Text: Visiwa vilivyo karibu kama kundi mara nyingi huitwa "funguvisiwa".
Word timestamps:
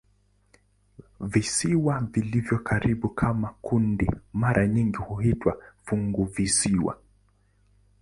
Visiwa 1.19 1.99
vilivyo 1.99 2.59
karibu 2.59 3.09
kama 3.09 3.49
kundi 3.61 4.11
mara 4.33 4.67
nyingi 4.67 4.97
huitwa 4.97 5.57
"funguvisiwa". 5.85 6.97